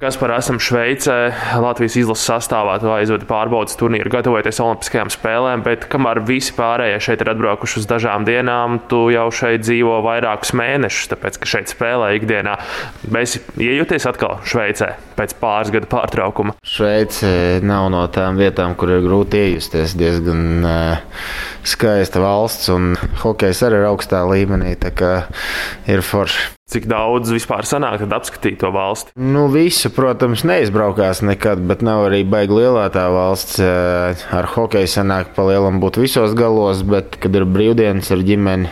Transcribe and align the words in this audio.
Kas 0.00 0.16
par 0.16 0.30
esam 0.32 0.56
Šveicē, 0.56 1.14
Latvijas 1.60 1.92
izlases 2.00 2.24
sastāvā, 2.30 2.78
tu 2.80 2.88
aizvadi 2.88 3.26
pārbaudas 3.28 3.76
turnīru, 3.76 4.08
gatavoties 4.08 4.56
Olimpiskajām 4.64 5.10
spēlēm, 5.12 5.60
bet 5.66 5.82
kamēr 5.92 6.22
visi 6.24 6.54
pārējie 6.56 7.02
šeit 7.04 7.20
ir 7.20 7.28
atbraukuši 7.34 7.82
uz 7.82 7.88
dažām 7.90 8.24
dienām, 8.24 8.78
tu 8.88 9.02
jau 9.12 9.26
šeit 9.28 9.60
dzīvo 9.66 9.98
vairākus 10.06 10.54
mēnešus, 10.56 11.10
tāpēc 11.10 11.36
ka 11.42 11.48
šeit 11.52 11.68
spēlē 11.74 12.14
ikdienā. 12.16 12.54
Mēs 13.12 13.36
iejūties 13.60 14.08
atkal 14.08 14.38
Šveicē 14.48 14.88
pēc 15.18 15.34
pāris 15.42 15.72
gadu 15.74 15.90
pārtraukuma. 15.92 16.54
Šveice 16.64 17.60
nav 17.60 17.90
no 17.92 18.00
tām 18.08 18.40
vietām, 18.40 18.72
kur 18.80 18.94
ir 18.94 19.04
grūti 19.04 19.42
iejusties. 19.50 19.98
Diezgan 20.00 20.46
uh, 20.64 21.26
skaista 21.60 22.24
valsts, 22.24 22.72
un 22.72 22.94
hokejs 23.20 23.60
arī 23.68 23.82
ir 23.82 23.90
augstā 23.90 24.24
līmenī, 24.32 24.78
tā 24.80 24.94
kā 24.96 25.12
ir 25.92 26.00
forši. 26.00 26.54
Cik 26.70 26.84
daudz 26.86 27.32
vispār 27.34 27.66
sanāk 27.66 28.04
apskatīt 28.06 28.60
to 28.62 28.68
valsti? 28.70 29.10
Nu, 29.18 29.48
visu, 29.50 29.90
protams, 29.90 30.44
neizbraukās 30.46 31.18
nekad, 31.26 31.64
bet 31.66 31.82
nav 31.82 32.04
arī 32.06 32.20
baigi 32.22 32.60
lielā 32.60 32.84
tā 32.94 33.08
valsts. 33.10 33.58
Eh, 33.58 34.22
ar 34.38 34.46
hokeju 34.52 34.90
sanāk 34.90 35.32
pa 35.34 35.48
lielam 35.48 35.80
būt 35.82 35.98
visos 35.98 36.36
galos, 36.38 36.84
bet, 36.86 37.18
kad 37.18 37.34
ir 37.34 37.48
brīvdienas 37.50 38.12
ar 38.14 38.22
ģimeni, 38.22 38.70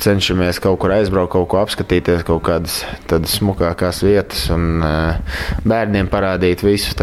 cenšamies 0.00 0.62
kaut 0.64 0.78
kur 0.80 0.94
aizbraukt, 0.96 1.34
kaut 1.34 1.48
ko 1.52 1.60
apskatīties, 1.60 2.24
kaut 2.24 2.46
kādas 2.48 3.36
smukākās 3.36 4.00
vietas 4.06 4.48
un 4.54 4.80
eh, 4.80 5.38
bērniem 5.68 6.08
parādīt 6.08 6.64
visu. 6.64 6.96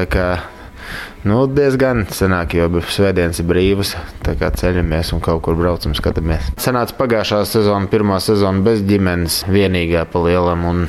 Nu, 1.25 1.39
diezgan 1.49 2.03
senāk, 2.13 2.53
jo 2.53 2.67
svētdienas 2.85 3.39
ir 3.41 3.47
brīvas. 3.49 3.95
Tā 4.21 4.35
kā 4.37 4.51
ceļamies 4.53 5.09
un 5.15 5.23
kaut 5.25 5.41
kur 5.47 5.55
braucam, 5.57 5.95
skatāmies. 5.97 6.51
Senāca 6.61 6.93
pagājušā 6.99 7.39
sezona, 7.49 7.89
pirmā 7.89 8.19
sezona 8.21 8.61
bez 8.65 8.83
ģimenes, 8.85 9.39
vienīgā 9.49 10.05
pa 10.11 10.21
lielam. 10.27 10.67
Un, 10.69 10.83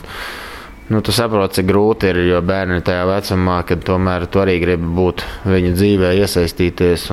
Nu, 0.86 1.00
tu 1.02 1.10
saproti, 1.10 1.56
cik 1.59 1.66
grūti 1.66 2.12
ir, 2.12 2.18
jo 2.28 2.38
bērni 2.46 2.76
ir 2.78 2.82
tajā 2.86 3.09
vecumā, 3.09 3.56
kad 3.66 3.80
tomēr 3.82 4.28
tu 4.30 4.38
arī 4.38 4.60
gribi 4.62 4.86
būt 4.95 5.24
viņa 5.50 5.73
dzīvē, 5.74 6.12
iesaistīties. 6.20 7.09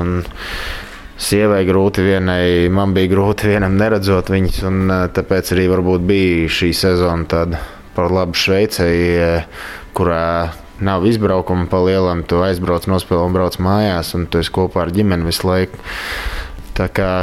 Sievai 1.24 1.64
grūti 1.66 2.06
vienai, 2.06 2.70
man 2.70 2.94
bija 2.94 3.10
grūti 3.16 3.50
vienam 3.50 3.74
neredzot 3.80 4.30
viņus, 4.30 4.60
un 4.70 4.94
tāpēc 5.18 5.56
arī 5.56 5.66
bija 6.06 6.52
šī 6.54 6.70
sezona 6.78 7.26
tāda 7.26 7.64
par 7.96 8.14
labu 8.14 8.38
Šveicei, 8.38 9.42
kurā 9.98 10.54
nav 10.86 11.08
izbraukuma 11.10 11.70
pa 11.72 11.84
lielam. 11.86 12.26
Tu 12.28 12.42
aizbrauc, 12.46 12.90
nospēlē 12.92 13.30
un 13.30 13.38
brauc 13.38 13.60
mājās, 13.64 14.14
un 14.18 14.28
tu 14.28 14.44
esi 14.44 14.54
kopā 14.54 14.86
ar 14.86 14.94
ģimeni 14.96 15.30
visu 15.30 15.50
laiku. 15.50 15.80
Tā 16.78 16.90
kā 16.90 17.14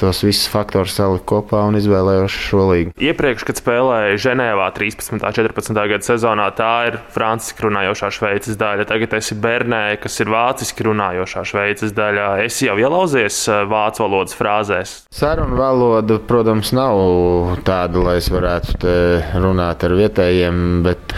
tos 0.00 0.22
visus 0.24 0.48
faktorus 0.48 0.94
saliku 0.96 1.26
kopā 1.34 1.60
un 1.68 1.76
izvēlējos 1.76 2.32
šo 2.46 2.64
līgu. 2.70 2.94
Iepriekš, 3.04 3.44
kad 3.48 3.60
spēlēju 3.60 4.20
Ženēvā 4.24 4.70
13. 4.76 5.18
un 5.18 5.24
14. 5.36 5.76
gada 5.92 6.06
sezonā, 6.06 6.46
tā 6.56 6.72
ir 6.88 6.96
franciski 7.12 7.66
runājošā 7.66 8.10
Šveices 8.16 8.56
daļa. 8.60 8.88
Tagad 8.88 9.18
esi 9.20 9.36
Bernē, 9.36 9.82
kas 10.00 10.16
ir 10.24 10.32
vāciski 10.32 10.88
runājošā 10.88 11.44
Šveices 11.52 11.92
daļa. 11.96 12.30
Es 12.46 12.62
jau 12.64 12.78
ielauzies 12.80 13.42
eh, 13.52 13.62
vācu 13.68 14.06
valodas 14.06 14.36
frāzēs. 14.38 14.96
Sarunu 15.12 15.60
valoda, 15.60 16.16
protams, 16.24 16.72
nav 16.76 17.60
tāda, 17.68 18.00
lai 18.08 18.18
es 18.22 18.32
varētu 18.32 18.96
runāt 19.44 19.84
ar 19.84 19.96
vietējiem, 20.00 20.64
bet 20.86 21.16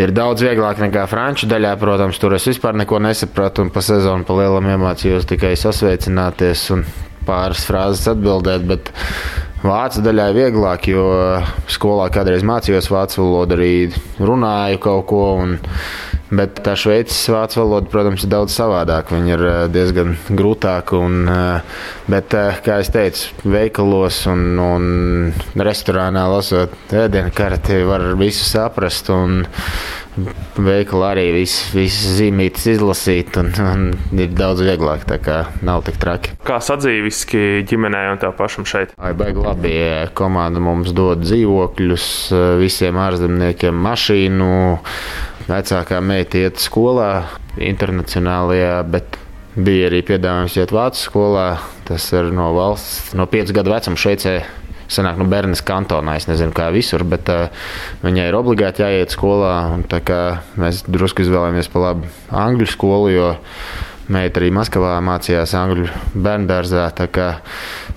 ir 0.00 0.12
daudz 0.14 0.44
vieglāk 0.44 0.80
nekā 0.82 1.06
franču 1.10 1.48
daļā. 1.50 1.74
Protams, 1.80 2.20
tur 2.22 2.36
es 2.36 2.46
vispār 2.48 2.76
neko 2.78 3.00
nesapratu 3.02 3.66
un 3.66 3.72
pa 3.74 3.82
sezonu 3.84 4.26
pa 4.28 4.36
lielam 4.38 4.68
iemācījos 4.74 5.28
tikai 5.30 5.54
sasveicināties 5.58 6.68
un 6.76 6.86
pāris 7.26 7.66
frāzes 7.68 8.08
atbildēt. 8.12 8.66
Bet 8.68 8.92
vācu 9.62 10.02
daļā 10.04 10.30
ir 10.30 10.38
vieglāk, 10.40 10.88
jo 10.92 11.06
skolā 11.70 12.08
kādreiz 12.14 12.44
mācījos 12.46 12.90
vācu 12.92 13.22
valodu, 13.22 13.58
arī 13.58 13.74
runāju 14.22 14.82
kaut 14.82 15.06
ko. 15.12 15.24
Un, 15.44 15.56
Bet 16.32 16.62
tā 16.64 16.72
šveicis 16.80 17.26
vācu 17.28 17.60
valoda, 17.60 17.90
protams, 17.92 18.24
ir 18.24 18.30
daudz 18.32 18.54
savādāka. 18.56 19.18
Viņa 19.18 19.32
ir 19.34 19.42
eh, 19.50 19.56
diezgan 19.72 20.14
grūtāka. 20.32 20.96
Un, 21.04 21.26
eh, 21.28 21.80
bet, 22.08 22.32
eh, 22.38 22.60
kā 22.64 22.78
jau 22.80 22.92
teicu, 22.94 23.34
veikalos 23.44 24.22
un, 24.32 24.46
un 24.56 25.64
restorānā 25.68 26.24
lasot 26.32 26.94
ēdienu 27.04 27.34
karti, 27.36 27.82
var 27.88 28.14
visu 28.20 28.48
saprast. 28.48 29.12
Un, 29.12 29.42
Veikalā 30.12 31.14
arī 31.14 31.22
viss 31.32 31.70
vis 31.72 31.94
zīmītas 32.18 32.66
izlasīt, 32.74 33.32
un, 33.40 33.46
un 33.64 34.18
ir 34.20 34.34
daudz 34.36 34.60
vieglāk. 34.60 35.06
Tā 35.08 35.16
kā 35.16 35.38
nav 35.64 35.86
tik 35.86 35.96
traki. 36.02 36.34
Kā 36.44 36.58
sadzīviski 36.60 37.62
ģimenē 37.64 38.02
un 38.10 38.20
tev 38.20 38.34
pašam 38.36 38.68
šeit? 38.68 38.92
Ai, 39.00 39.14
baigi 39.16 39.40
labi. 39.40 39.72
Komanda 40.12 40.60
mums 40.60 40.92
dod 40.92 41.24
dzīvokļus, 41.24 42.06
visiem 42.60 43.00
ārzemniekiem 43.00 43.80
mašīnu 43.88 44.52
Vecākā 45.48 45.98
meita 46.04 46.38
iet 46.38 46.60
skolā, 46.62 47.24
internacionālajā, 47.58 48.74
bet 48.92 49.18
bija 49.56 49.88
arī 49.90 50.02
piedāvājums 50.06 50.56
iet 50.60 50.74
vācu 50.74 51.00
skolā. 51.02 51.46
Tas 51.88 52.06
ir 52.14 52.30
no 52.34 52.52
valsts, 52.56 53.12
no 53.18 53.26
5 53.30 53.54
gadu 53.56 53.74
vecuma 53.74 53.98
Šveicē. 53.98 54.40
Sanāk, 54.92 55.16
nu, 55.16 55.24
bērns 55.30 55.62
kantonā, 55.64 56.18
es 56.20 56.26
nezinu, 56.28 56.52
kā 56.52 56.66
visur, 56.74 57.00
bet 57.08 57.30
uh, 57.32 57.46
viņai 58.04 58.26
ir 58.28 58.36
obligāti 58.36 58.84
jāiet 58.84 59.14
skolā. 59.14 59.54
Mēs 60.60 60.82
drusku 60.84 61.24
izvēlējāmies 61.24 61.70
pa 61.72 61.86
labi 61.86 62.10
angļu 62.28 62.68
skolu, 62.68 63.08
jo 63.14 63.30
meita 64.12 64.42
arī 64.42 64.50
Maskavā 64.52 64.98
mācījās 65.04 65.56
angļu 65.56 65.88
bērnu 66.12 66.50
dārzā. 66.50 66.90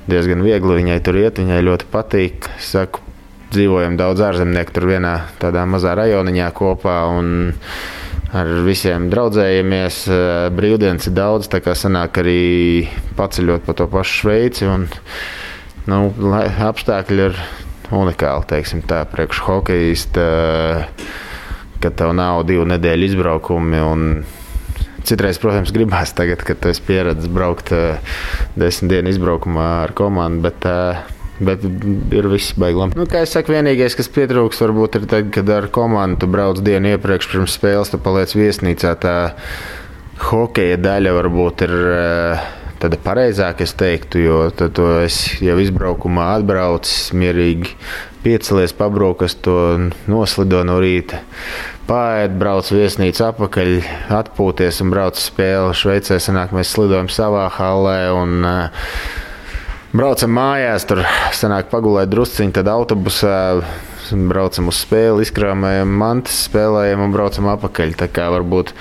Diezgan 0.08 0.46
viegli 0.46 0.80
viņai 0.80 1.02
tur 1.04 1.20
iet, 1.20 1.42
viņai 1.42 1.66
ļoti 1.68 1.92
patīk. 1.92 2.48
Es 2.56 2.72
saku, 2.78 3.04
dzīvojam 3.56 3.98
daudz 4.00 4.24
ārzemnieku 4.28 4.76
tur 4.76 4.90
vienā 4.92 5.16
tādā 5.42 5.66
mazā 5.70 5.96
rajoniņā 5.98 6.52
kopā. 6.56 7.00
Ar 8.36 8.50
visiem 8.66 9.08
draudzējamies, 9.12 10.00
brīvdienas 10.58 11.08
ir 11.08 11.14
daudz, 11.16 11.48
tā 11.48 11.62
kā 11.64 11.76
sanāk 11.78 12.20
arī 12.20 12.88
paceļot 13.16 13.64
pa 13.64 13.76
to 13.78 13.88
pašu 13.92 14.18
Šveici. 14.22 14.68
Un, 14.68 14.88
nu, 15.88 16.00
apstākļi 16.68 17.30
ir 17.30 17.40
unikāli, 17.96 18.48
teiksim 18.50 18.84
tā, 18.90 19.06
priekš 19.08 19.44
hokeja, 19.46 20.88
kad 21.80 21.96
tev 22.02 22.16
nav 22.18 22.44
divu 22.50 22.68
nedēļu 22.74 23.14
izbraukumi. 23.14 23.84
Un, 23.86 24.10
Citreiz, 25.06 25.38
protams, 25.38 25.70
gribās 25.70 26.16
tagad, 26.18 26.42
kad 26.42 26.64
esi 26.66 26.82
pieredzējis 26.82 27.30
braukt 27.30 27.70
desmit 28.58 28.90
dienu 28.90 29.12
izbraukumā 29.14 29.68
ar 29.84 29.92
komandu, 29.94 30.48
bet 30.48 30.66
uh, 30.66 31.04
Bet 31.40 31.66
ir 32.16 32.30
viss 32.32 32.54
beiglām. 32.56 32.94
Nu, 32.96 33.08
kā 33.12 33.26
es 33.26 33.34
saku, 33.36 33.52
vienīgais, 33.56 33.98
kas 34.00 34.08
pietrūks, 34.16 34.62
varbūt 34.64 35.02
ir 35.02 35.08
tad, 35.12 35.32
kad 35.36 35.50
ar 35.52 35.68
komandu 35.74 36.30
brauc 36.32 36.62
dienu 36.64 36.94
iepriekš 36.94 37.28
pirms 37.34 37.58
spēles, 37.58 37.92
tu 37.92 38.00
paliec 38.00 38.32
viesnīcā. 38.38 38.94
Tā 39.04 39.16
hokeja 40.30 40.80
daļa 40.80 41.16
varbūt 41.20 41.66
ir. 41.68 41.76
Eh, 41.96 42.46
tāda 42.80 43.00
pareizāka, 43.02 43.64
es 43.64 43.74
teiktu, 43.78 44.20
jo 44.20 44.40
tad 44.56 44.78
es 45.02 45.18
jau 45.42 45.56
izbraukumā 45.64 46.34
atbraucis, 46.36 47.14
mierīgi 47.16 47.72
piecelies, 48.26 48.74
pabraukas 48.76 49.38
to 49.46 49.56
noslido 50.12 50.64
no 50.68 50.80
rīta. 50.84 51.22
Pāriet, 51.86 52.34
brauc 52.42 52.70
viesnīcā 52.74 53.30
atpakaļ, 53.34 53.76
atpūties 54.18 54.82
un 54.82 54.94
brauc 54.94 55.20
spēli. 55.22 55.76
Šveicē 55.78 56.18
sanāk, 56.22 56.56
mēs 56.56 56.74
slidojam 56.74 57.12
savā 57.14 57.46
halē. 57.60 58.00
Un, 58.18 58.40
uh, 58.42 59.25
Braucam 59.94 60.32
mājās, 60.36 60.86
tur 60.90 61.04
sanāk 61.36 61.70
pagulēt 61.72 62.10
drusciņi, 62.12 62.56
tad 62.58 62.70
autobusā 62.72 63.36
braucam 64.30 64.70
uz 64.70 64.80
spēli, 64.84 65.26
izkrāmējam 65.26 65.92
mantas, 66.00 66.46
spēlējam 66.50 67.06
un 67.06 67.14
braucam 67.14 67.50
atpakaļ. 67.54 67.96
Tā 68.02 68.10
kā 68.14 68.28
varbūt 68.34 68.74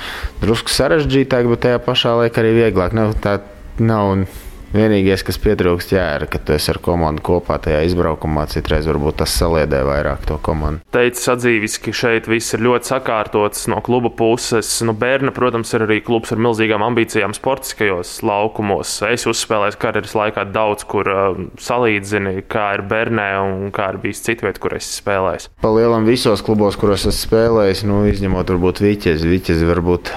drusku 0.43 0.73
sarežģītāk, 0.73 1.49
bet 1.53 1.65
tajā 1.67 1.83
pašā 1.85 2.17
laikā 2.23 2.43
arī 2.43 2.55
vieglāk. 2.59 2.97
Nav, 2.97 3.15
tā 3.25 3.39
nav 3.81 4.27
Vienīgais, 4.75 5.23
kas 5.23 5.37
pietrūkst, 5.39 5.93
jā, 5.95 6.05
ir, 6.19 6.25
ka 6.27 6.41
tu 6.43 6.51
esi 6.57 6.73
ar 6.73 6.81
komandu 6.83 7.23
kopā 7.23 7.61
tajā 7.63 7.85
izbraukumā. 7.87 8.49
Citreiz 8.51 8.89
varbūt 8.91 9.21
tas 9.21 9.31
saliedē 9.39 9.85
vairāk 9.87 10.25
to 10.27 10.35
komandu. 10.43 10.83
Teicis 10.95 11.31
atzīvis, 11.31 11.77
ka 11.85 11.95
šeit 11.95 12.27
viss 12.27 12.57
ir 12.57 12.65
ļoti 12.67 12.91
sakārtots 12.91 13.69
no 13.71 13.79
kluba 13.87 14.11
puses. 14.11 14.73
Nu, 14.83 14.97
Bērna, 14.99 15.31
protams, 15.37 15.71
ir 15.79 15.87
arī 15.87 16.01
klubs 16.03 16.35
ar 16.35 16.43
milzīgām 16.43 16.83
ambīcijām 16.89 17.37
sportiskajos 17.39 18.17
laukumos. 18.27 18.97
Es 19.07 19.29
uzspēlēju 19.31 19.79
karjeras 19.79 20.19
laikā 20.19 20.49
daudz, 20.51 20.83
kur 20.91 21.13
uh, 21.13 21.43
salīdzini, 21.63 22.41
kā 22.51 22.73
ir 22.75 22.87
Bernē 22.91 23.31
un 23.47 23.75
kā 23.75 23.93
ir 23.95 24.03
bijis 24.03 24.27
citviet, 24.27 24.59
kur 24.59 24.75
es 24.75 24.91
spēlēju. 24.99 25.55
Pa 25.63 25.71
lielam 25.71 26.11
visos 26.11 26.43
klubos, 26.43 26.75
kuros 26.81 27.07
esmu 27.07 27.21
spēlējis, 27.21 27.87
nu, 27.87 28.03
izņemot 28.11 28.51
varbūt 28.57 28.83
Viķezi, 28.83 29.35
Viķezi 29.39 29.71
varbūt 29.71 30.17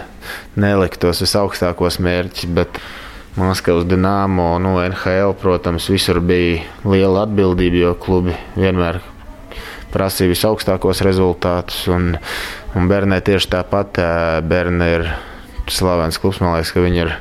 neliktos 0.58 1.28
visaugstākos 1.28 2.02
mērķus. 2.02 2.56
Bet... 2.58 2.82
Maskavas 3.38 3.86
Dienāmo, 3.86 4.56
nu, 4.58 4.80
NHL, 4.82 5.36
protams, 5.38 5.86
visur 5.94 6.18
bija 6.26 6.64
liela 6.90 7.28
atbildība, 7.28 7.78
jo 7.84 7.92
klubi 8.02 8.34
vienmēr 8.58 8.98
prasīja 9.94 10.32
visaugstākos 10.32 11.04
rezultātus. 11.06 11.84
Un, 11.94 12.16
un 12.74 12.90
Bernē 12.90 13.20
tieši 13.22 13.52
tāpat. 13.54 14.02
Bernē 14.50 14.90
ir 14.96 15.06
slavens 15.70 16.18
klubs, 16.18 16.42
man 16.42 16.56
liekas, 16.56 16.74
ka 16.74 16.82
viņi 16.82 17.04
ir 17.04 17.14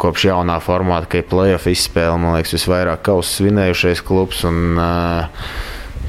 kopš 0.00 0.28
jaunā 0.28 0.58
formāta, 0.64 1.08
ka 1.08 1.22
ir 1.22 1.28
playoff 1.32 1.70
izspēle, 1.72 2.20
man 2.20 2.36
liekas, 2.36 2.58
visvairāk 2.58 3.00
kausa 3.08 3.40
svinējušais 3.40 4.04
klubs. 4.04 4.44
Un, 4.48 4.76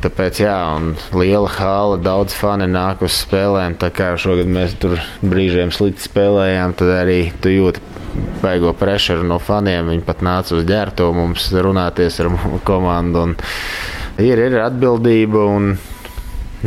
Tāpēc, 0.02 0.40
jā, 0.42 0.56
un 0.80 0.96
liela 1.14 1.50
hala, 1.54 1.98
daudz 2.02 2.34
fani 2.34 2.66
nāk 2.66 3.04
uz 3.06 3.20
spēlēm. 3.22 3.76
Tā 3.82 3.92
kā 3.94 4.08
šogad 4.18 4.50
mēs 4.50 4.74
tur 4.82 4.98
brīžiem 5.22 5.70
slikti 5.76 6.08
spēlējām, 6.08 6.74
tad 6.80 6.90
arī 6.96 7.20
tu 7.44 7.52
jūti 7.54 7.84
baigo 8.42 8.74
pressuru 8.78 9.28
no 9.28 9.38
faniem. 9.38 9.92
Viņi 9.94 10.06
pat 10.08 10.24
nāca 10.26 10.58
uz 10.58 10.66
ģērbto 10.66 11.12
mums 11.14 11.52
runāties 11.54 12.18
ar 12.24 12.32
komandu. 12.70 13.28
Ir, 14.22 14.42
ir 14.42 14.58
atbildība 14.64 15.46
un 15.54 15.76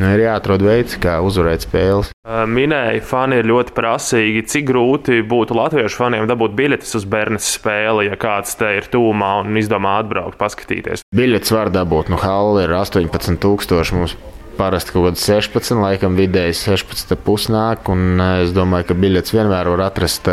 ir 0.02 0.24
jāatrod 0.24 0.62
veids, 0.64 0.96
kā 0.98 1.18
uzvarēt 1.24 1.66
spēles. 1.66 2.10
Minēja, 2.24 3.02
fani 3.06 3.38
ir 3.40 3.48
ļoti 3.48 3.74
prasīgi. 3.76 4.44
Cik 4.50 4.68
grūti 4.72 5.20
būtu 5.28 5.56
latviešu 5.56 6.00
faniem 6.00 6.28
dabūt 6.30 6.56
biļetes 6.58 6.96
uz 6.98 7.06
bērnu 7.10 7.40
spēli, 7.42 8.08
ja 8.08 8.18
kāds 8.20 8.56
te 8.58 8.72
ir 8.78 8.88
tūmā 8.90 9.30
un 9.44 9.60
izdomā 9.60 9.98
atbraukt, 10.02 10.38
paskatīties? 10.40 11.06
Biļetes 11.14 11.54
var 11.54 11.72
dabūt. 11.74 12.10
Nu, 12.12 12.20
Halla 12.22 12.66
ir 12.66 12.74
18,000 12.74 13.98
mums. 13.98 14.16
Parasti 14.54 14.94
kaut 14.94 15.08
kāda 15.08 15.18
16, 15.18 15.80
laikam 15.82 16.14
vidēji 16.14 16.54
16 16.60 17.18
pusnāk, 17.26 17.90
un 17.90 18.22
es 18.44 18.54
domāju, 18.54 18.92
ka 18.92 18.98
biļetes 18.98 19.34
vienmēr 19.34 19.72
var 19.72 19.88
atrast. 19.88 20.30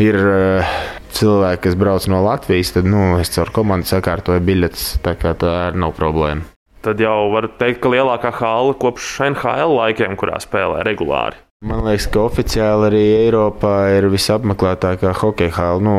Ir 0.00 0.16
cilvēki, 1.12 1.60
kas 1.66 1.76
brauc 1.76 2.08
no 2.08 2.22
Latvijas, 2.24 2.72
tad 2.72 2.88
nu, 2.88 3.18
es 3.20 3.32
caur 3.34 3.52
komandu 3.52 3.90
sakārtoju 3.92 4.40
biļetes, 4.48 4.88
tā 5.04 5.12
kā 5.20 5.36
tā 5.36 5.52
nav 5.76 5.92
problēma 5.98 6.48
tad 6.84 7.00
jau 7.02 7.30
var 7.32 7.48
teikt, 7.60 7.80
ka 7.82 7.92
lielākā 7.92 8.34
hala 8.40 8.74
kopš 8.78 9.14
NHL 9.30 9.78
laikiem, 9.78 10.18
kurā 10.20 10.40
spēlē 10.42 10.82
regulāri. 10.86 11.40
Man 11.62 11.84
liekas, 11.86 12.08
ka 12.10 12.24
oficiāli 12.26 12.88
arī 12.88 13.02
Eiropā 13.20 13.74
ir 13.94 14.08
visapmeklētākā 14.10 15.12
hokeja 15.20 15.54
hala. 15.60 15.82
Nu, 15.86 15.96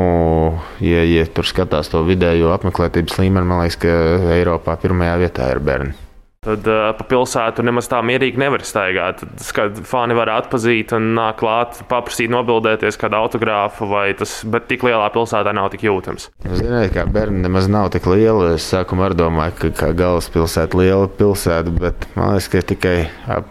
ja, 0.83 1.06
ja 1.07 1.24
tur 1.31 1.47
skatās 1.47 1.88
to 1.94 2.03
vidējo 2.03 2.51
apmeklētības 2.51 3.21
līmeni, 3.21 3.47
man 3.47 3.63
liekas, 3.63 3.80
ka 3.85 3.94
Eiropā 4.35 4.75
pirmajā 4.83 5.21
vietā 5.24 5.47
ir 5.56 5.63
bērni. 5.63 6.02
Tad 6.43 6.67
uh, 6.67 6.89
pa 6.97 7.05
pilsētu 7.07 7.63
nemaz 7.63 7.87
tā 7.91 8.01
mierīgi 8.03 8.41
nevar 8.41 8.65
staigāt. 8.67 9.23
Tad 9.39 9.79
fani 9.87 10.17
var 10.17 10.31
atpazīt 10.33 10.91
un 10.97 11.13
nāk 11.15 11.39
klāt, 11.39 11.79
paprasīt, 11.87 12.31
nobildēties 12.33 12.99
kādu 12.99 13.21
autogrāfu, 13.21 13.87
vai 13.87 14.09
tas, 14.19 14.41
bet 14.43 14.67
tik 14.71 14.83
lielā 14.83 15.07
pilsētā 15.15 15.55
nav 15.55 15.71
tik 15.71 15.87
jūtams. 15.87 16.27
Ziniet, 16.43 16.91
kā 16.95 17.07
bērni 17.07 17.45
nemaz 17.45 17.71
nav 17.71 17.93
tik 17.95 18.09
liela. 18.11 18.53
Es 18.57 18.67
sākumā 18.73 19.07
arī 19.07 19.21
domāju, 19.23 19.57
ka 19.61 19.73
kā 19.85 19.91
galvaspilsēta 20.03 20.83
liela 20.83 21.07
pilsēta, 21.07 21.73
bet 21.79 22.07
man 22.17 22.35
liekas, 22.35 22.51
ka 22.51 22.65
tikai 22.73 22.97
ap 23.31 23.47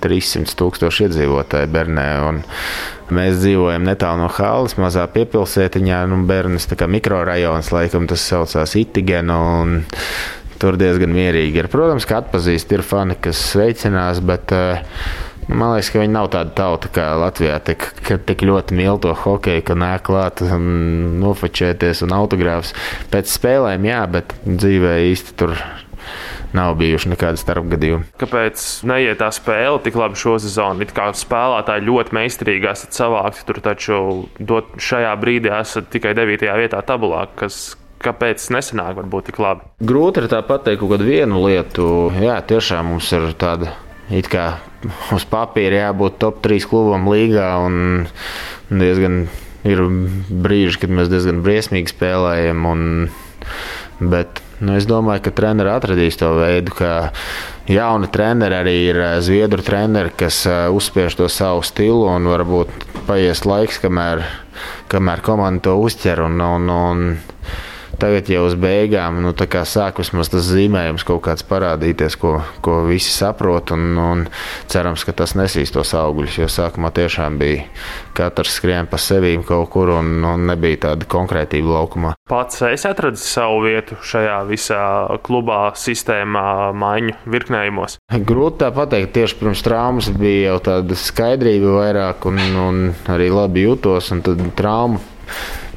300 0.00 0.56
tūkstoši 0.56 1.06
iedzīvotāji 1.06 1.68
Bernē. 1.72 2.08
Mēs 3.12 3.40
dzīvojam 3.42 3.84
netālu 3.84 4.22
no 4.22 4.28
Hāles, 4.32 4.76
mazā 4.80 5.04
piepilsētiņā, 5.12 6.04
nu, 6.10 6.22
Bernas 6.28 6.68
mikrorajons, 6.70 7.72
laikam 7.74 8.06
tas 8.10 8.24
saucās 8.24 8.76
Itigena. 8.78 9.40
Tur 10.60 10.76
diezgan 10.80 11.12
mierīgi 11.14 11.62
ir. 11.62 11.70
Protams, 11.72 12.04
ka 12.04 12.20
atpazīst, 12.20 12.72
ir 12.76 12.84
fani, 12.84 13.16
kas 13.16 13.40
sveicinās, 13.54 14.20
bet 14.24 14.52
uh, 14.52 14.80
Man 15.50 15.72
liekas, 15.72 15.88
ka 15.90 15.98
viņi 15.98 16.12
nav 16.14 16.28
tāda 16.30 16.52
tauta 16.54 16.90
kā 16.94 17.04
Latvijā, 17.18 17.56
tik, 17.66 17.82
tik 18.06 18.44
ļoti 18.46 18.76
mīl 18.78 19.00
to 19.02 19.10
hokeju, 19.18 19.64
ka 19.66 19.74
nāk 19.78 20.04
klāt 20.06 20.42
nofočēties 20.46 22.04
un 22.06 22.14
autogrāfs. 22.14 22.70
Pēc 23.10 23.32
spēlēm, 23.32 23.88
jā, 23.88 24.04
bet 24.14 24.36
dzīvē 24.46 25.00
īsti 25.08 25.34
tur 25.40 25.56
nav 26.54 26.76
bijuši 26.78 27.12
nekādi 27.12 27.42
starpgadījumi. 27.42 28.08
Kāpēc 28.20 28.62
neiet 28.86 29.18
tā 29.22 29.30
spēle 29.34 29.82
tik 29.82 29.98
labi 29.98 30.18
šo 30.18 30.36
sezonu? 30.42 30.86
It 30.86 30.94
kā 30.94 31.08
spēlētāji 31.18 31.86
ļoti 31.88 32.16
meistarīgi 32.16 32.70
esat 32.70 32.96
savākti, 32.96 33.44
tur 33.48 33.60
taču 33.64 34.00
dot, 34.38 34.76
šajā 34.78 35.12
brīdī 35.22 35.50
esat 35.60 35.90
tikai 35.90 36.14
9. 36.18 36.46
vietā 36.62 36.82
tabulā, 36.86 37.26
kas, 37.38 37.74
kāpēc 38.00 38.48
nesenāk 38.54 38.96
var 38.98 39.08
būt 39.12 39.30
tik 39.30 39.40
labi? 39.42 39.68
Grūti 39.84 40.24
ir 40.24 40.30
tā 40.32 40.40
pateikt 40.46 40.82
kaut 40.82 40.94
kādu 40.94 41.08
vienu 41.08 41.44
lietu. 41.46 41.86
Jā, 42.20 42.40
tiešām 42.46 42.94
mums 42.94 43.12
ir 43.16 43.30
tāda. 43.40 43.74
It 44.10 44.26
kā 44.26 44.56
uz 45.14 45.22
papīra 45.30 45.84
jābūt 45.84 46.18
top 46.18 46.40
3 46.42 46.66
klubam 46.66 47.06
līgā, 47.12 47.52
diezgan 48.70 49.22
ir 49.68 49.82
brīži, 50.30 50.80
kad 50.82 50.94
mēs 50.94 51.10
diezgan 51.12 51.42
briesmīgi 51.44 51.92
spēlējam. 51.92 52.66
Un, 52.66 52.82
bet 54.00 54.40
nu, 54.60 54.74
es 54.78 54.88
domāju, 54.88 55.24
ka 55.26 55.34
treneri 55.36 55.72
atradīs 55.72 56.18
to 56.20 56.32
veidu, 56.38 56.74
ka 56.80 56.92
jauni 57.70 58.10
treneri 58.12 58.58
arī 58.60 58.76
ir 58.88 59.00
eh, 59.00 59.16
zviedru 59.24 59.64
treneri, 59.66 60.12
kas 60.16 60.42
eh, 60.48 60.66
uzspiež 60.72 61.18
to 61.20 61.28
savu 61.32 61.64
stilu, 61.66 62.06
un 62.10 62.28
varbūt 62.30 62.88
paies 63.08 63.44
laiks, 63.46 63.80
kamēr, 63.84 64.24
kamēr 64.92 65.24
komanda 65.26 65.68
to 65.68 65.76
uztver. 65.80 66.24
Un, 66.26 66.40
un, 66.40 66.72
un, 66.74 67.04
Tagad 68.00 68.30
jau 68.32 68.46
uz 68.48 68.54
beigām 68.56 69.18
nu, 69.20 69.34
sāk 69.68 69.98
vismaz 70.00 70.30
tas 70.32 70.46
zīmējums 70.48 71.04
kaut 71.04 71.20
kāds 71.26 71.44
parādīties, 71.44 72.16
ko, 72.16 72.38
ko 72.64 72.78
visi 72.88 73.12
saprot. 73.12 73.74
Un, 73.76 73.98
un 74.00 74.22
cerams, 74.72 75.04
ka 75.04 75.12
tas 75.16 75.34
nesīs 75.36 75.72
tos 75.74 75.92
augļus. 75.98 76.38
Jo 76.40 76.48
sākumā 76.48 76.92
tiešām 76.96 77.36
bija 77.40 77.66
katrs 78.16 78.56
skrien 78.56 78.88
pa 78.90 78.96
sevīm 79.00 79.44
kaut 79.46 79.68
kur 79.74 79.92
un, 79.98 80.24
un 80.24 80.48
nebija 80.48 80.80
tāda 80.86 81.08
konkrētība 81.10 81.76
laukumā. 81.76 82.14
Pats 82.30 82.64
es 82.70 82.86
atradu 82.88 83.20
savu 83.20 83.60
vietu 83.66 84.00
šajā 84.00 84.40
visā 84.48 84.82
klubā, 85.26 85.60
sistēmā, 85.76 86.72
maiņu 86.80 87.16
virknējumos. 87.30 87.98
Grūti 88.30 88.62
tā 88.64 88.72
pateikt, 88.74 89.12
tieši 89.18 89.40
pirms 89.42 89.64
traumas 89.66 90.10
bija 90.16 90.54
jau 90.54 90.58
tāda 90.70 90.96
skaidrība 90.98 91.76
vairāk 91.82 92.28
un, 92.32 92.40
un 92.64 92.84
arī 93.12 93.28
labi 93.34 93.68
jūtos. 93.68 94.12
Tad 94.24 94.40
trauma 94.58 95.00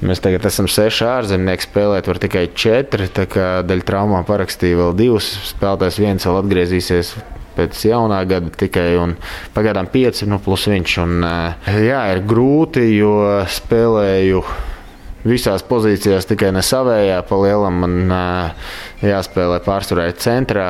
Mēs 0.03 0.19
tagad 0.19 0.43
esam 0.49 0.67
seši 0.67 1.05
ārzemnieki, 1.07 1.63
spēlēt 1.63 2.09
var 2.09 2.17
tikai 2.19 2.47
četri. 2.59 3.07
Tā 3.13 3.23
kā 3.31 3.47
daļa 3.63 3.85
traumām 3.87 4.25
parakstīja 4.27 4.81
vēl 4.81 4.97
divus 4.99 5.29
spēlētājus. 5.47 5.99
viens 6.03 6.27
vēl 6.27 6.39
atgriezīsies 6.41 7.13
pēc 7.55 7.79
jaunā 7.87 8.17
gada 8.27 8.51
tikai 8.51 8.89
pagaidām 9.55 9.87
pieci 9.93 10.27
nu, 10.27 10.41
plus 10.43 10.67
viņš. 10.67 10.97
Un, 11.05 11.23
eh, 11.23 11.79
jā, 11.87 12.01
ir 12.15 12.23
grūti, 12.27 12.83
jo 12.97 13.45
spēlēju. 13.47 14.43
Visās 15.23 15.63
pozīcijās 15.63 16.27
tikai 16.27 16.51
ne 16.51 16.59
savējā, 16.59 17.21
pa 17.23 17.35
lielam 17.39 17.77
man 17.79 18.11
uh, 18.11 18.73
jāspēlē 18.99 19.61
pārsvarēji 19.63 20.17
centrā, 20.19 20.65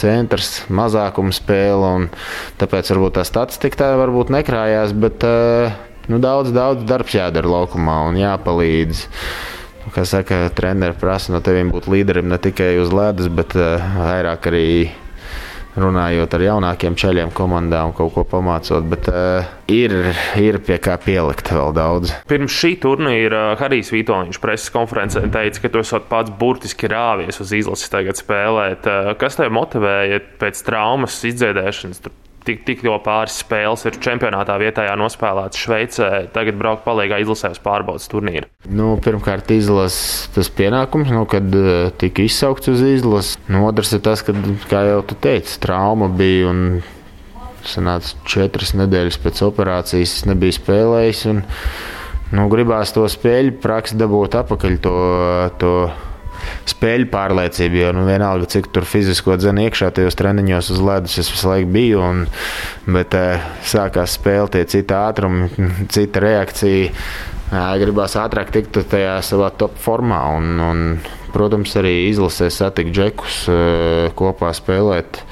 centrs, 0.00 0.62
mazākuma 0.72 1.36
spēle. 1.36 2.08
Tāpēc 2.56 2.94
varbūt 2.94 3.18
tā 3.18 3.26
statistika 3.28 3.82
tā 3.82 3.90
varbūt 4.00 4.32
nekrājās. 4.32 4.96
Bet, 4.96 5.20
uh, 5.28 5.89
nu, 6.10 6.18
daudz, 6.22 6.50
daudz 6.54 6.84
darbs 6.88 7.14
jādara 7.14 7.50
laukumā 7.50 8.00
un 8.10 8.18
jāpalīdz. 8.20 9.06
Kā 9.94 10.04
saka, 10.06 10.44
treneris 10.54 10.98
prasa 11.00 11.32
no 11.34 11.40
tevis 11.42 11.70
būt 11.72 11.88
līderim 11.90 12.28
ne 12.30 12.38
tikai 12.38 12.74
uz 12.82 12.92
ledus, 12.94 13.30
bet 13.32 13.56
uh, 13.58 13.80
vairāk 13.98 14.50
arī 14.50 14.66
runājot 15.80 16.34
ar 16.34 16.42
jaunākiem 16.44 16.96
ceļiem, 16.98 17.30
komandām, 17.34 17.94
kaut 17.96 18.12
ko 18.14 18.24
pamācot. 18.28 18.86
Bet 18.90 19.08
uh, 19.10 19.48
ir, 19.70 19.94
ir 20.38 20.60
pie 20.66 20.78
kā 20.82 20.98
pielikt 21.00 21.52
vēl 21.54 21.74
daudz. 21.74 22.14
Pirms 22.30 22.54
šī 22.54 22.74
turnīra 22.82 23.56
Harijs 23.60 23.92
Vitoņš 23.94 24.40
preses 24.42 24.74
konferencē 24.74 25.24
teica, 25.32 25.64
ka 25.64 25.72
tu 25.72 25.82
esi 25.82 26.02
pats 26.10 26.34
burtiski 26.42 26.90
rāvies 26.90 27.40
uz 27.42 27.54
izlases 27.56 27.90
tagad 27.92 28.20
spēlēt. 28.20 28.90
Kas 29.22 29.40
tev 29.40 29.54
motivēja 29.56 30.22
pēc 30.42 30.66
traumas 30.66 31.22
izdziedēšanas? 31.30 32.04
Tik, 32.46 32.62
tik 32.66 32.84
jau 32.86 32.96
pāris 33.04 33.38
spēles 33.42 33.84
ir 33.88 33.98
čempionātā 34.02 34.56
vietējā 34.60 34.94
nospēlētas 35.00 35.60
Šveicē. 35.60 36.10
Tagad 36.34 36.58
braukt 36.60 36.84
palīgā 36.86 37.20
izlasē 37.22 37.52
uz 37.54 37.60
pārbaudas 37.62 38.08
turnīru. 38.10 38.48
Nu, 38.68 38.92
pirmkārt, 39.02 39.50
izlases 39.54 40.30
tas 40.34 40.50
pienākums, 40.52 41.12
nu, 41.14 41.24
kad 41.30 41.46
uh, 41.56 41.90
tika 42.00 42.24
izsaukts 42.26 42.72
uz 42.72 42.84
izlases. 42.86 43.38
Nu, 43.50 43.64
otrs 43.68 43.94
ir 43.96 44.04
tas, 44.06 44.24
ka, 44.26 44.34
kā 44.70 44.84
jau 44.88 45.04
tu 45.06 45.18
teici, 45.20 45.58
trauma 45.62 46.10
bija. 46.12 46.50
Un... 46.54 46.64
Sanāca 47.60 48.16
četras 48.24 48.70
nedēļas 48.72 49.18
pēc 49.20 49.42
operācijas, 49.44 50.14
es 50.16 50.22
nebiju 50.24 50.54
spēlējis. 50.56 51.18
Un, 51.28 51.42
nu, 52.32 52.46
gribās 52.48 52.94
to 52.96 53.04
spēļu 53.04 53.58
praksi 53.60 53.98
dabūt 54.00 54.38
atpakaļ. 54.40 54.78
To, 54.86 54.94
to 55.60 55.72
spēļu 56.70 57.08
pārliecība. 57.12 57.82
Jo 57.84 57.92
nu, 57.96 58.04
vienalga, 58.08 58.48
cik 58.50 58.70
tur 58.74 58.86
fizisko 58.88 59.36
dzēnu 59.40 59.66
iekšā 59.66 59.90
tajos 59.96 60.18
treniņos 60.18 60.72
uz 60.74 60.82
ledus 60.84 61.18
es 61.22 61.30
visu 61.32 61.50
laiku 61.50 61.70
biju. 61.76 62.02
Un, 62.04 62.24
bet 62.90 63.16
eh, 63.18 63.46
sākās 63.66 64.16
spēle, 64.18 64.50
tie 64.54 64.64
citi 64.70 64.96
ātrumi, 64.96 65.50
cita 65.92 66.24
reakcija. 66.24 66.92
Gribās 67.80 68.14
ātrāk 68.14 68.52
tikt 68.54 68.78
tajā 68.92 69.16
savā 69.26 69.50
top 69.58 69.74
formā. 69.82 70.20
Un, 70.36 70.52
un, 70.62 70.84
protams, 71.34 71.74
arī 71.78 71.96
izlasē 72.10 72.50
satikt 72.54 72.94
džekus, 72.94 73.42
eh, 73.50 74.06
kopā 74.18 74.54
spēlēt. 74.56 75.24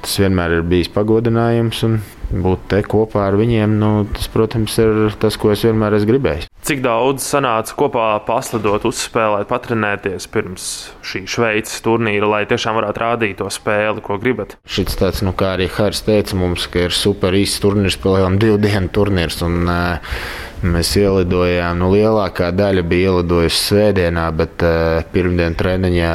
Tas 0.00 0.16
vienmēr 0.22 0.58
ir 0.58 0.64
bijis 0.68 0.88
pagodinājums. 0.94 1.82
Un, 1.86 2.00
būt 2.30 2.68
te 2.70 2.78
kopā 2.86 3.24
ar 3.26 3.36
viņiem, 3.38 3.72
nu, 3.80 3.90
tas, 4.14 4.28
protams, 4.30 4.76
ir 4.80 5.16
tas, 5.20 5.36
ko 5.40 5.50
es 5.52 5.64
vienmēr 5.66 5.96
esmu 5.98 6.12
gribējis. 6.12 6.46
Cik 6.66 6.82
daudz 6.84 7.24
sanāca 7.26 7.74
kopā 7.78 8.04
paslidot, 8.26 8.86
uzspēlēt, 8.86 9.48
patrenēties 9.50 10.28
pirms 10.30 10.66
šī 11.06 11.24
Šveices 11.30 11.82
turnīra, 11.84 12.28
lai 12.30 12.42
tiešām 12.50 12.78
varētu 12.78 13.02
rādīt 13.02 13.40
to 13.40 13.50
spēli, 13.50 14.04
ko 14.04 14.20
gribat? 14.22 14.54
Šis 14.68 15.00
tāds, 15.00 15.24
nu, 15.26 15.34
kā 15.34 15.56
arī 15.56 15.66
Hārs 15.74 16.04
teica, 16.06 16.38
mums 16.38 16.68
ir 16.78 16.94
super 16.94 17.34
īsts 17.36 17.64
turnīrs, 17.64 17.98
spēlējām 17.98 18.38
divu 18.42 18.60
dienu 18.62 18.92
turnīrs. 18.94 19.42
Un, 19.46 19.64
uh, 19.66 20.14
Mēs 20.60 20.90
ielidojām, 21.00 21.78
nu, 21.80 21.86
lielākā 21.88 22.50
daļa 22.52 22.82
bija 22.84 23.14
ielidojusi 23.14 23.62
svētdienā, 23.62 24.26
bet 24.36 24.60
uh, 24.60 24.98
pirmdien 25.08 25.56
treniņā 25.56 26.12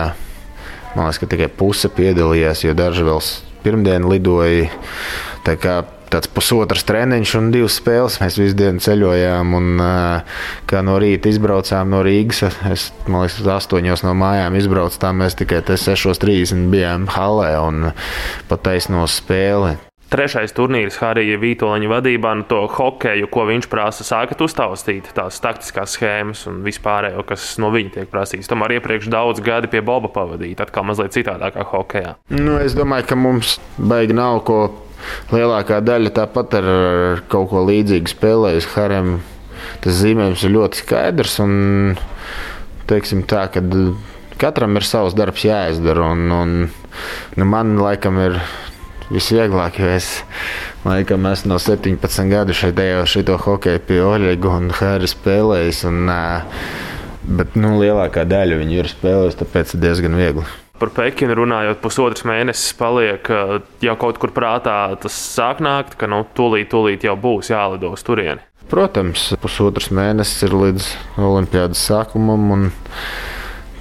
Man 0.96 1.10
liekas, 1.10 1.18
ka 1.20 1.27
tikai 1.27 1.50
puse 1.51 1.89
piedalījās, 1.92 2.62
jo 2.63 2.72
daži 2.77 3.04
vēl 3.04 3.20
pirmdien 3.66 4.08
lidoja. 4.10 4.70
Tā 5.46 5.58
kā 5.62 5.82
tāds 6.14 6.30
pusotrs 6.32 6.86
treniņš 6.88 7.34
un 7.40 7.50
divas 7.54 7.78
spēles. 7.80 8.20
Mēs 8.22 8.38
visu 8.40 8.58
dienu 8.60 8.84
ceļojām, 8.84 9.56
un 9.58 9.82
kā 10.70 10.84
no 10.86 11.00
rīta 11.02 11.32
izbraucām 11.32 11.92
no 11.94 12.04
Rīgas. 12.06 12.46
Es 12.72 12.90
domāju, 13.06 13.44
ka 13.46 13.58
astoņos 13.58 14.06
no 14.08 14.16
mājām 14.18 14.58
izbraucu, 14.60 15.02
tā 15.02 15.12
mēs 15.16 15.38
tikai 15.42 15.64
6.30 15.66 16.70
bijām 16.74 17.10
halē 17.16 17.52
un 17.66 17.92
pat 18.50 18.66
taisno 18.70 19.06
spēli. 19.10 19.76
Trešais 20.06 20.54
turnīrs 20.54 21.00
Harija 21.02 21.40
Vitoļņa 21.42 21.88
vadībā, 21.90 22.36
nu 22.38 22.46
to 22.46 22.60
hokeju, 22.70 23.26
ko 23.34 23.48
viņš 23.50 23.68
prasa, 23.72 24.06
sākat 24.06 24.44
uztaustīt 24.46 25.10
tās 25.18 25.40
taktiskās 25.42 25.96
schēmas 25.98 26.44
un 26.52 26.60
vispārējo, 26.66 27.24
kas 27.26 27.56
no 27.62 27.72
viņa 27.74 27.96
tiek 27.98 28.12
prasīts. 28.12 28.50
Tomēr 28.52 28.78
iepriekš 28.78 29.10
daudz 29.10 29.42
gadi 29.46 29.72
pie 29.72 29.82
Boba 29.86 30.12
pavadīt, 30.14 30.62
atkal 30.62 30.86
mazliet 30.86 31.16
citādākā 31.18 31.66
hokejā. 31.72 32.16
Nu, 32.38 32.60
es 32.62 32.78
domāju, 32.78 33.10
ka 33.10 33.18
mums 33.18 33.58
baigi 33.82 34.14
nav 34.18 34.44
ko 34.46 34.60
lielākā 35.34 35.82
daļa 35.86 36.14
tāpat 36.20 36.60
ar 36.62 36.68
kaut 37.32 37.50
ko 37.52 37.66
līdzīgu 37.66 38.14
spēlējusi. 38.14 38.72
Harem 38.76 39.16
tas 39.82 39.98
zīmējums 40.04 40.46
ir 40.46 40.54
ļoti 40.54 40.84
skaidrs 40.84 41.40
un 41.42 41.56
teiksim 42.90 43.26
tā, 43.26 43.48
ka 43.50 43.64
katram 44.42 44.78
ir 44.78 44.86
savs 44.86 45.18
darbs 45.18 45.46
jāizdara. 45.48 46.12
Un, 46.14 46.30
un, 46.30 46.56
nu, 47.36 47.50
man 47.50 47.76
laikam 47.82 48.22
ir 48.22 48.40
visvieglāk, 49.14 49.80
jo 49.80 49.90
es 49.96 50.10
laikam 50.86 51.26
esmu 51.30 51.54
no 51.54 51.60
17 51.62 52.30
gadu 52.32 52.56
šeit 52.58 52.80
ejot 52.82 53.12
šo 53.12 53.38
hokeju 53.46 53.82
pie 53.88 54.02
Oļega 54.06 54.54
un 54.58 54.70
Hāra 54.76 55.10
spēlējis. 55.10 55.84
Un, 55.90 56.12
bet 57.26 57.58
nu, 57.58 57.76
lielākā 57.82 58.26
daļa 58.30 58.62
viņu 58.62 58.80
ir 58.82 58.92
spēlējusi, 58.92 59.42
tāpēc 59.42 59.76
diezgan 59.82 60.18
viegli. 60.20 60.46
Par 60.76 60.92
Pekinu 60.92 61.38
runājot, 61.40 61.80
pusotrs 61.80 62.26
mēnesis 62.28 62.74
paliek 62.76 63.30
jau 63.86 63.96
kaut 64.00 64.20
kur 64.20 64.34
prātā. 64.36 64.76
Tas 65.00 65.16
sāk 65.16 65.64
nākt, 65.64 65.96
ka 66.00 66.10
nu, 66.12 66.26
tūlīt, 66.36 66.68
tūlīt 66.74 67.08
jau 67.08 67.16
būs 67.16 67.54
jālido 67.54 67.94
uz 67.96 68.04
turieni. 68.04 68.44
Protams, 68.68 69.30
pusotrs 69.40 69.92
mēnesis 69.94 70.48
ir 70.48 70.58
līdz 70.58 70.90
Olimpiādas 71.22 71.86
sākumam. 71.86 72.72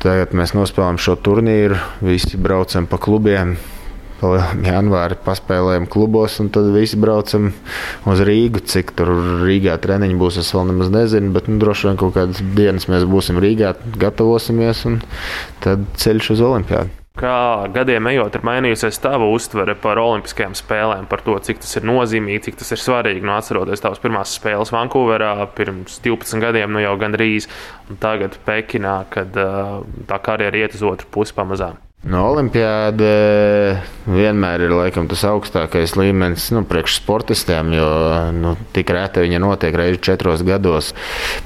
Tagad 0.04 0.36
mēs 0.36 0.52
nospēlējam 0.54 1.00
šo 1.00 1.16
turnīru, 1.24 1.80
visi 2.04 2.36
braucam 2.36 2.86
pa 2.86 3.00
klubiem 3.00 3.56
janvāri 4.64 5.18
paspēlējam 5.24 5.86
klubos, 5.90 6.38
un 6.42 6.50
tad 6.54 6.70
visi 6.74 6.98
braucam 7.00 7.52
uz 8.10 8.24
Rīgu. 8.24 8.64
Cik 8.74 8.94
tur 8.98 9.12
Rīgā 9.44 9.76
treniņi 9.82 10.18
būs, 10.20 10.40
es 10.42 10.50
vēl 10.56 10.70
nemaz 10.72 10.92
nezinu, 10.94 11.32
bet 11.36 11.50
nu, 11.50 11.60
droši 11.62 11.90
vien 11.90 12.00
kaut 12.00 12.16
kādas 12.16 12.42
dienas 12.56 12.88
mēs 12.90 13.06
būsim 13.08 13.40
Rīgā, 13.42 13.76
gatavosimies, 14.00 14.84
un 14.90 15.00
tad 15.64 15.88
ceļš 16.00 16.34
uz 16.36 16.44
Olimpiādu. 16.48 17.00
Kā 17.14 17.70
gadiem 17.70 18.08
ejot, 18.10 18.34
ir 18.34 18.42
mainījusies 18.42 18.96
tava 18.98 19.28
uztvere 19.30 19.76
par 19.78 20.00
Olimpiskajām 20.02 20.56
spēlēm, 20.58 21.04
par 21.06 21.22
to, 21.22 21.36
cik 21.46 21.60
tas 21.62 21.76
ir 21.78 21.86
nozīmīgi, 21.86 22.40
cik 22.48 22.58
tas 22.58 22.74
ir 22.74 22.82
svarīgi. 22.82 23.22
Nu, 23.22 23.36
atceroties 23.36 23.84
tavas 23.84 24.02
pirmās 24.02 24.34
spēles 24.34 24.74
Vankūverā 24.74 25.30
pirms 25.54 26.00
12 26.02 26.42
gadiem, 26.42 26.74
nu 26.74 26.82
jau 26.82 26.96
gandrīz, 26.98 27.46
un 27.86 28.02
tagad 28.02 28.34
Pekinā, 28.48 28.98
kad 29.14 29.38
uh, 29.38 29.84
tā 30.10 30.18
karjera 30.26 30.64
iet 30.64 30.74
uz 30.74 30.82
otru 30.90 31.14
pusi 31.14 31.38
pamazām. 31.38 31.78
No 32.04 32.20
Olimpijāda 32.28 33.06
vienmēr 34.04 34.66
ir 34.66 34.74
laikam, 34.76 35.06
tas 35.08 35.22
augstākais 35.24 35.94
līmenis 35.96 36.50
nu, 36.52 36.60
priekšsportistiem, 36.68 37.70
jo 37.78 37.86
nu, 38.36 38.52
tik 38.76 38.92
reti 38.92 39.22
viņa 39.24 39.40
notiek 39.40 39.76
reizi 39.80 40.02
četros 40.04 40.44
gados. 40.44 40.92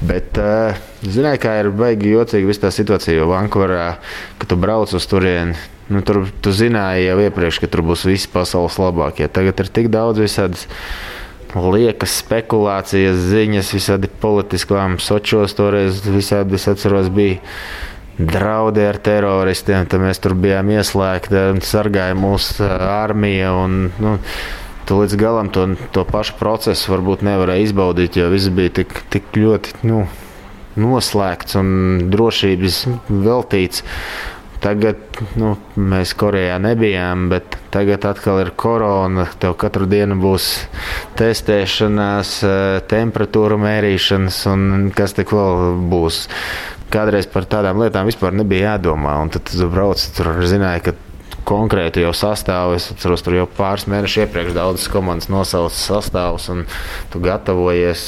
Bet, 0.03 0.35
uh, 0.35 0.75
zināji, 0.99 1.39
kā 1.45 1.55
ir 1.61 1.71
baigi 1.71 2.11
jocīgi 2.11 2.49
viss 2.49 2.59
tā 2.59 2.73
situācija, 2.75 3.21
jo 3.21 3.29
Vankūverā, 3.31 3.85
kad 4.41 4.51
tu 4.51 4.59
brauc 4.59 4.91
uz 4.99 5.07
turieni, 5.07 5.55
nu, 5.87 6.03
tur 6.03 6.25
tu 6.43 6.51
zināji 6.51 7.07
jau 7.07 7.17
iepriekš, 7.23 7.61
ka 7.63 7.71
tur 7.71 7.85
būs 7.87 8.03
visi 8.09 8.27
pasaules 8.33 8.75
labākie. 8.83 9.29
Tagad 9.31 9.63
ir 9.63 9.71
tik 9.79 9.87
daudz 9.95 10.19
visādas 10.19 10.67
liekas 11.55 12.19
spekulācijas, 12.19 13.29
ziņas, 13.31 13.71
visādi 13.73 14.11
politiski 14.21 14.75
lēmumi, 14.75 15.01
sočos 15.01 15.55
toreiz 15.57 16.03
visādi, 16.03 16.59
es 16.59 16.67
atceros, 16.67 17.07
bija 17.15 17.39
draudi 18.19 18.83
ar 18.85 18.99
teroristiem. 19.01 19.87
Tad 19.89 20.03
mēs 20.03 20.19
tur 20.21 20.35
bijām 20.37 20.71
ieslēgti 20.75 21.43
un 21.55 21.61
sargāja 21.65 22.17
mūsu 22.19 22.67
armija. 22.67 23.53
Un, 23.63 23.85
nu, 23.99 24.17
Tu 24.89 24.95
līdz 24.97 25.19
galam 25.21 25.51
to, 25.53 25.67
to 25.93 26.01
pašu 26.01 26.33
procesu 26.39 26.89
varbūt 26.89 27.21
nevarēji 27.21 27.67
izbaudīt, 27.67 28.15
jo 28.17 28.25
viss 28.31 28.49
bija 28.49 28.71
tik, 28.79 28.95
tik 29.13 29.27
ļoti 29.37 29.83
nu, 29.85 29.99
noslēgts 30.81 31.59
un 31.59 31.69
drošības 32.09 32.79
veltīts. 33.11 33.83
Tagad 34.59 35.21
nu, 35.37 35.53
mēs 35.77 36.15
Korejā 36.17 36.57
nebijām, 36.59 37.29
bet 37.29 37.59
tagad 37.69 38.07
atkal 38.09 38.41
ir 38.41 38.49
korona. 38.57 39.27
Tev 39.37 39.53
katru 39.61 39.85
dienu 39.87 40.17
būs 40.19 40.49
testēšanās, 41.21 42.33
temperatūra 42.89 43.61
mērīšanas 43.61 44.41
un 44.49 44.89
kas 44.97 45.13
tik 45.15 45.37
vēl 45.37 45.77
būs 45.93 46.25
kādreiz 46.93 47.27
par 47.29 47.47
tādām 47.49 47.79
lietām 47.81 48.09
vispār 48.09 48.35
nebija 48.35 48.73
jādomā. 48.75 49.15
Un 49.23 49.31
tad 49.33 49.47
tu 49.49 49.69
brauc, 49.71 50.01
tur 50.17 50.31
zināja, 50.49 50.89
ka 50.89 50.95
konkrēti 51.49 52.03
jau 52.03 52.13
sastāvu. 52.15 52.77
Es 52.77 52.89
atceros, 52.93 53.23
tur 53.25 53.37
jau 53.37 53.47
pāris 53.57 53.87
mēnešus 53.89 54.25
iepriekš 54.25 54.55
daudzas 54.57 54.89
komandas 54.91 55.29
nosaucas 55.31 55.81
sastāvus, 55.89 56.49
un 56.53 56.65
tu 57.13 57.21
gatavojies. 57.23 58.05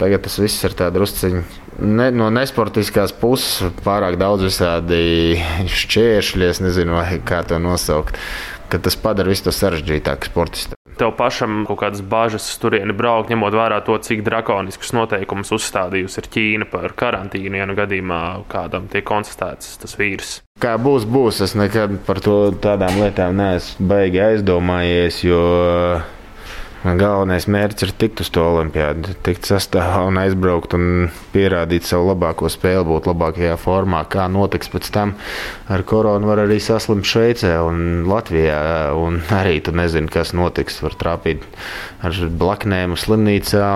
Tagad 0.00 0.26
tas 0.26 0.38
viss 0.42 0.66
ir 0.66 0.76
tāds 0.78 0.96
drusciņš. 0.98 1.62
Ne, 1.76 2.08
no 2.14 2.30
nesportiskās 2.32 3.12
puses 3.20 3.74
pārāk 3.84 4.16
daudz 4.20 4.46
visādi 4.46 5.36
šķēršļi, 5.68 6.48
es 6.48 6.62
nezinu, 6.64 7.02
kā 7.28 7.42
to 7.48 7.60
nosaukt. 7.60 8.16
Tas 8.72 8.98
padara 8.98 9.30
visu 9.30 9.46
to 9.46 9.54
sarežģītāku 9.54 10.32
sportistu 10.32 10.75
tev 11.00 11.12
pašam 11.18 11.64
kaut 11.68 11.80
kādas 11.82 12.02
bažas 12.02 12.48
turieni 12.60 12.94
braukt, 12.96 13.30
ņemot 13.32 13.56
vērā 13.56 13.82
to, 13.86 13.96
cik 14.02 14.24
drakoniskus 14.26 14.94
noteikumus 14.96 15.52
uzstādījusi 15.56 16.24
Ķīna 16.26 16.68
par 16.70 16.94
karantīnu, 16.98 17.60
ja 17.60 17.68
nu 17.68 17.76
gadījumā 17.78 18.22
kādam 18.50 18.88
tiek 18.92 19.06
konstatēts 19.06 19.76
tas 19.82 19.96
vīrus. 20.00 20.40
Kā 20.60 20.74
būs, 20.80 21.04
būs. 21.04 21.42
Es 21.44 21.52
nekad 21.58 21.98
par 22.06 22.20
to 22.24 22.38
tādām 22.64 23.00
lietām 23.02 23.36
neesmu 23.36 23.88
baigi 23.90 24.22
aizdomājies, 24.24 25.20
jo 25.26 25.42
Galvenais 26.86 27.48
mērķis 27.50 27.82
ir 27.82 27.92
tikt 27.98 28.20
uz 28.22 28.28
to 28.30 28.44
olimpiādu, 28.46 29.16
tikt 29.26 29.48
sastāvā 29.48 30.04
un 30.06 30.20
aizbraukt 30.20 30.76
un 30.76 31.08
pierādīt 31.32 31.88
savu 31.88 32.12
labāko 32.12 32.46
spēli, 32.52 32.84
būt 32.86 33.08
labākajā 33.10 33.56
formā. 33.58 34.04
Kā 34.12 34.28
notiks 34.30 34.70
pēc 34.70 34.92
tam 34.94 35.16
ar 35.72 35.82
koronu, 35.88 36.30
var 36.30 36.44
arī 36.44 36.60
saslimt 36.62 37.08
Šveicē 37.08 37.56
un 37.66 38.06
Latvijā. 38.06 38.60
Un 39.02 39.18
arī 39.34 39.58
tu 39.66 39.74
nezini, 39.74 40.12
kas 40.12 40.30
notiks. 40.36 40.78
Var 40.86 40.94
trāpīt 41.00 41.42
ar 42.06 42.22
blaknēm 42.38 42.94
slimnīcā. 42.94 43.66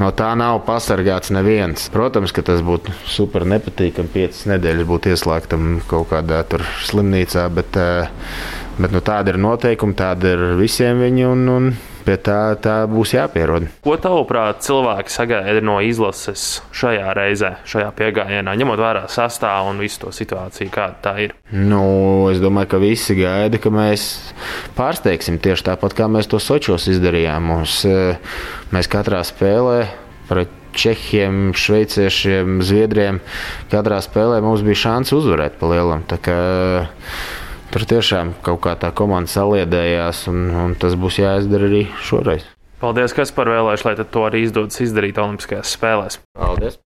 No 0.00 0.08
tā 0.16 0.30
nav 0.38 0.62
pasargāts 0.64 1.34
neviens. 1.34 1.90
Protams, 1.92 2.32
ka 2.32 2.46
tas 2.46 2.62
būtu 2.64 2.94
super 3.10 3.44
nepatīkami. 3.50 4.14
Piecas 4.14 4.46
nedēļas 4.48 4.88
būt 4.88 5.10
ieslēgtam 5.10 5.80
kaut 5.90 6.12
kādā 6.14 6.44
slimnīcā, 6.86 7.50
bet 7.52 7.76
uh, 7.76 8.30
Bet 8.78 8.92
nu, 8.94 9.02
tāda 9.04 9.34
ir 9.34 9.40
noteikuma, 9.42 9.96
tāda 9.96 10.36
ir 10.36 10.44
visiem 10.60 11.02
viņi. 11.04 11.26
Un, 11.28 11.48
un 11.52 11.72
Pie 12.02 12.16
tā, 12.18 12.56
tā 12.58 12.82
būs 12.90 13.12
jāpierod. 13.14 13.68
Ko 13.84 13.94
tavuprāt, 14.00 14.62
cilvēki 14.66 15.12
sagaida 15.12 15.60
no 15.62 15.76
izlases 15.84 16.62
šajā 16.74 17.12
reizē, 17.14 17.52
šajā 17.68 17.92
piegājienā, 17.98 18.54
ņemot 18.58 18.80
vērā 18.82 19.04
sastāvu 19.12 19.70
un 19.70 19.82
visu 19.82 20.00
to 20.02 20.14
situāciju, 20.14 20.72
kāda 20.74 20.98
tā 21.04 21.12
ir? 21.28 21.34
Nu, 21.54 21.82
es 22.32 22.42
domāju, 22.42 22.72
ka 22.72 22.80
visi 22.82 23.14
gaida, 23.18 23.60
ka 23.62 23.70
mēs 23.74 24.08
pārsteigsim 24.78 25.38
tieši 25.42 25.68
tāpat, 25.70 25.94
kā 25.98 26.08
mēs 26.10 26.30
to 26.30 26.42
Sočos 26.42 26.88
izdarījām. 26.90 27.52
Mums, 27.52 27.76
eh, 27.86 28.18
mēs 28.74 28.90
katrā 28.90 29.22
spēlē 29.26 29.86
pret 30.30 30.58
Čehiem, 30.72 31.52
Šveiciešiem, 31.52 32.62
Zviedriem. 32.64 33.20
Katrā 33.70 34.00
spēlē 34.02 34.40
mums 34.42 34.64
bija 34.64 34.80
šāds 34.88 35.12
uzvarēt 35.14 35.60
pa 35.60 35.68
lielam. 35.68 36.02
Tur 37.72 37.86
tiešām 37.88 38.34
kaut 38.44 38.60
kā 38.66 38.74
tā 38.76 38.90
komanda 38.92 39.32
saliedējās, 39.32 40.26
un, 40.28 40.42
un 40.66 40.74
tas 40.76 40.92
būs 40.92 41.22
jāizdara 41.22 41.70
arī 41.70 41.86
šoreiz. 42.04 42.44
Paldies, 42.82 43.14
kas 43.16 43.32
par 43.32 43.48
vēlēšanu, 43.48 43.94
lai 43.94 44.08
to 44.12 44.28
arī 44.28 44.42
izdodas 44.44 44.82
izdarīt 44.84 45.20
Olimpiskajās 45.22 45.72
spēlēs. 45.78 46.20
Paldies! 46.36 46.82